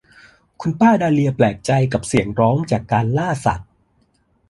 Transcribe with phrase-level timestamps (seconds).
[0.61, 3.69] คุณป้าดาเลียแปลกใจกับเสียงร้องจากการล่าสัตว์